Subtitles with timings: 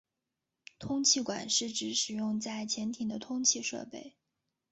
[0.79, 4.15] 通气管是指使用在潜艇的通气设备。